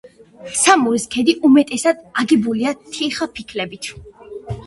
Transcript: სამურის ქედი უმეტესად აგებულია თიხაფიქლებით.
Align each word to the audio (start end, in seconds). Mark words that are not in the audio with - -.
სამურის 0.59 1.03
ქედი 1.15 1.33
უმეტესად 1.49 2.01
აგებულია 2.23 2.73
თიხაფიქლებით. 2.97 3.93